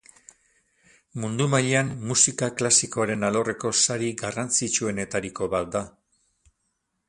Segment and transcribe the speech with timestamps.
[1.25, 5.87] Mundu mailan musika Klasikoaren alorreko sari garrantzitsuenetariko bat da.